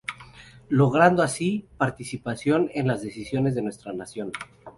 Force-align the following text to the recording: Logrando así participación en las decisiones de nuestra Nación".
Logrando 0.69 1.21
así 1.21 1.67
participación 1.77 2.71
en 2.73 2.87
las 2.87 3.03
decisiones 3.03 3.53
de 3.53 3.61
nuestra 3.61 3.93
Nación". 3.93 4.31